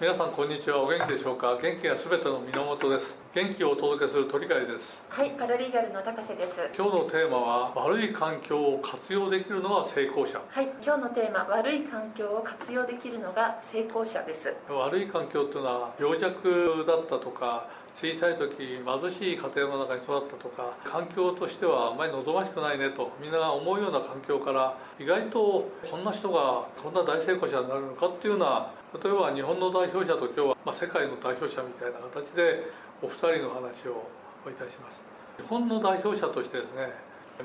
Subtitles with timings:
[0.00, 0.82] 皆さんこんにちは。
[0.82, 1.56] お元気でしょうか？
[1.62, 3.16] 元気がすべての源です。
[3.32, 5.00] 元気をお届けする鳥飼です。
[5.08, 6.54] はいパラリーガルの高瀬です。
[6.76, 10.40] 今日のテーマは悪い環境を活用できるのが成功者。
[10.48, 14.56] はい今日のテーマ悪い環境を活用できるのが成功者です。
[14.68, 32.66] 悪い環境っていうのは病弱だったとか小さい時貧しい家庭の中に育ったとか環境としてはあまり望ましくないねとみんなが思うような環境から意外とこんな人がこんな大成功者になるのかっていうような例えば日本の代表者と今日は、まあ、世界の代表者みたいな形で
[33.00, 34.08] お二人の話を
[34.48, 35.00] いたします。
[35.38, 36.92] 日本の代表者としてですね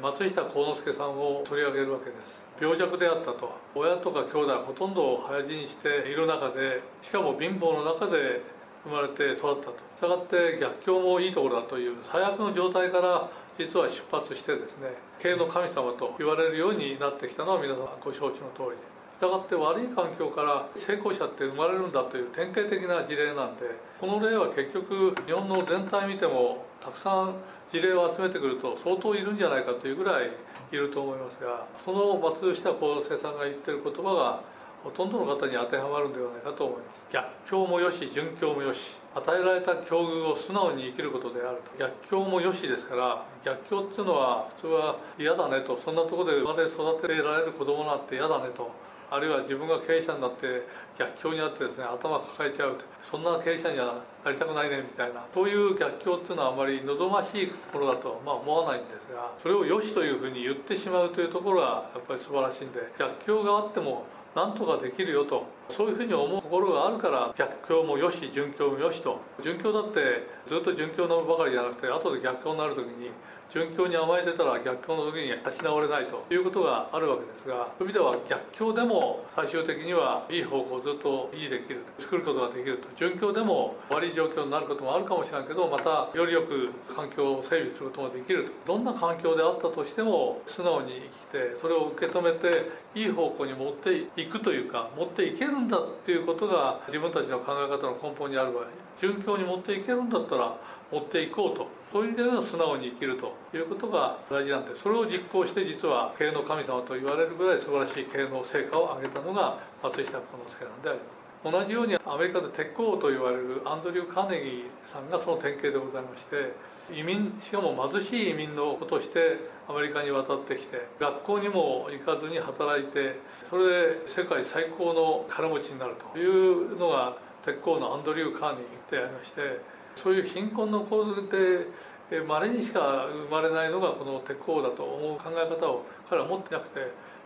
[0.02, 2.44] 松下幸之助さんを取り上げるわけです。
[2.59, 3.52] 病弱であったと。
[3.73, 8.42] 親とか兄弟はほとんど早死にしている中でしかも貧乏の中で
[8.88, 18.97] 生まれて育ったとしたがって逆境もいいところだという最悪の状態から実は出発してですね経営の神様と言われるようになってきたのは皆さんご承知の通りで。
[19.17, 23.65] したがって悪い環境から成功者って生まれるんだという典型的な事例なんで
[23.99, 27.33] この例は結局日本の全体見てもたくさん
[27.71, 30.30] 事例を集めてくると相当いるんじゃないかというぐらい
[30.71, 34.41] いると思いますがその松下幸之助さんが言ってる言葉が
[34.83, 37.06] ほとんどの方に当てはまるんではないかと思います。
[37.11, 38.95] 逆境もよし順境もよし。
[39.16, 41.78] 与えられた境遇を素直に生きることであると。
[41.78, 45.77] 逆境もよしですから逆境っていうのは普通は嫌だねと。
[45.77, 48.70] そんなところで生まれ育てられる子供なんて嫌だねと。
[49.10, 50.67] あるいは自分が経営者になって
[50.99, 55.23] 逆境にあってですね頭抱えちゃうとそんな経営者にはなりたくないねみたいな。
[55.33, 64.04] そういう逆境っていうのはあまり望ましいものだとまあ思わないんですがそれを良しというふうに言ってしまうというところがやっぱり素晴らしいんで逆境があっても
[64.37, 65.48] なんとかできるよと。
[65.67, 69.20] そういうふうに思う心があるから逆境もよし殉教もよしと。
[69.42, 73.09] 殉教だってずっと順境なばかりじゃなくて後で逆境になる時に
[73.53, 98.64] 順境に甘えてたら逆境の時に立ち直れないということがあるわけですがそういう意味では逆境でも最終的にはいい方向をずっと維持できる作ることができると順境でも悪い状況になることもあるかもしれないけどまたよりよく環境を整備することができるとどんな環境であったとしても素直に生きてそれを受け止めていい方向に持っていくというか持っていけるんだっていうことが自分たちの考え方の根本にある場合
[98.99, 100.58] 順境に持っていけるんだったら
[100.92, 101.67] 持っていこうと。
[101.92, 111.17] そういう意味での素直に生きるということが大事なんでそれを実行して実は経営の神様と言われるぐらい素晴らしい経営の成果を上げたのが松下幸之助なんであります。
[111.43, 116.52] 同じようにアメリカで鉄鋼と言われるアンドリュー・カーネギーさんがその典型でございまして
[116.92, 119.37] 移民しかも貧しい移民の子として
[119.67, 127.15] アメリカに渡ってきて学校にも行かずに働いてそれで世界最高の金持ちになるというのが
[127.45, 129.62] 鉄鋼のアンドリュー・カーネギーでありまして
[129.97, 136.80] そういう貧困の子でまれにしか生まれないのがこの鉄鋼だと思う考え方を彼は持ってなくて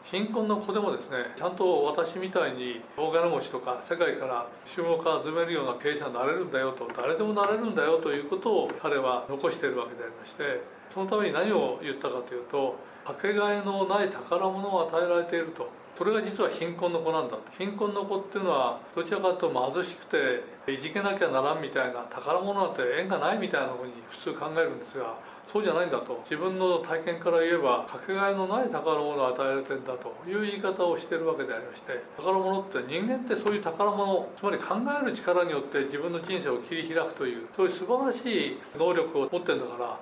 [0.04, 15.81] 貧困の子でもですねちゃんと私みたいに大金持ちとか世界から注目を集めるような経営者になれるんだよと誰でもなれるんだよということを彼は残しているわけでありましてそのために何を言ったかというとかけがえのない宝物を与えられていると。
[15.96, 17.38] それが実は貧困の子なんだ。
[17.58, 25.16] 貧困の子っていうのはどちらかというと貧しくていじけなきゃならんみたいな宝物なんて縁がないみたいなふうに普通考えるんですが
[25.52, 26.22] そうじゃないんだと。
[26.24, 40.00] 自分の体験から言えばかけがえのない宝物を与えられてんだという言い方をしてるわけでありまして宝物って人間ってそういう宝物つまり考える力によって自分の人生を切り開くというそういう素晴らしい能力を持ってるんだから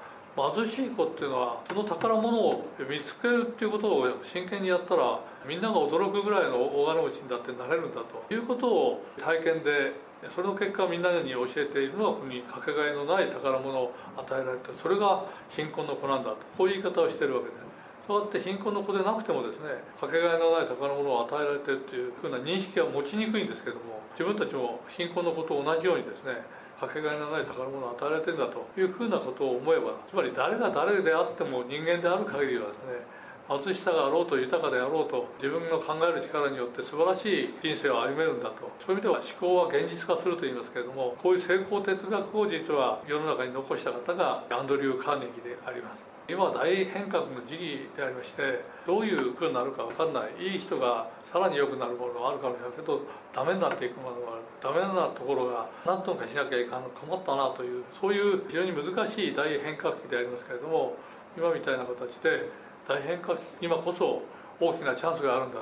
[0.56, 9.94] 貧しい子っていうのはその宝物を見つけるっていうことを真剣にやったらみんなが驚くぐらいの大金持ちにだってなれるんだということを体験で
[10.28, 16.38] それの結果みんなに教えているのはここにかけがえのない宝物を与えられてそれが貧困の子なんだと。
[16.58, 17.70] こういう言い方をしてるわけで。
[18.10, 19.70] そうやって貧困の子でなくてもですね
[20.02, 26.42] かけがえのない宝物を与えられてるっていうふうな認識は持ちにくいんですけども自分たちも貧困の子と同じようにですね
[26.80, 46.09] かけがえのない宝物を与えられてんだというふうなことを思えばつまり誰が誰であっても人間である限りはですね貧しさがあろうと豊かであろうと自分の考える力によって素晴らしい人生を歩めるんだとそういう意味では思考は現実化すると言いますけれどもこういう成功哲学を実は世の中に残した方がアンドリュー・カーネギーであります。
[46.30, 53.02] 今は大変革の時期でありましてどういう風になるか分かんないいい人がさらに良くなるものがあるかもしれないけど
[53.34, 54.46] ダメになっていくものがある。
[54.62, 60.94] ダメなところが何とかしなきゃいかんの困ったなというそういう非常に難しい大変革期でありますけれども
[61.36, 62.46] 今みたいな形で
[62.88, 64.22] 大変革期今こそ
[64.60, 65.62] 大きなチャンスがあるんだ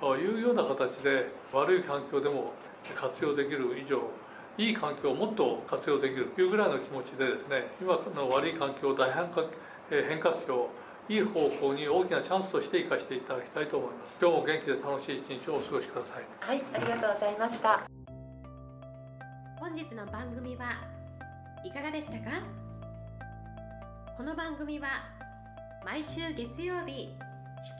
[0.00, 0.16] と。
[0.16, 2.54] いうような形で悪い環境でも
[2.96, 4.02] 活用できる以上
[4.58, 9.46] いい環境をもっと活用できるというぐらいの気持ちでですね今の悪い環境大変革
[10.00, 10.70] 変革期を
[11.08, 14.16] いい方向に大きなチャンスとして生かしていただきたいと思います。
[14.20, 16.24] 今日も元気で楽しい一日をお過ごしください。
[16.40, 17.80] はいありがとうございました。
[19.58, 20.72] 本日の番組は
[21.64, 22.42] いかがでしたか？
[24.16, 24.88] この番組は
[25.84, 27.10] 毎週月曜日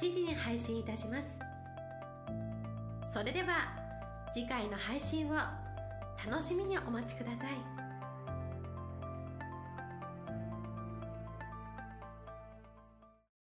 [0.01, 1.39] 7時に配信いたします。
[3.13, 3.77] それでは
[4.33, 5.35] 次回の配信を
[6.29, 7.82] 楽しみにお待ちください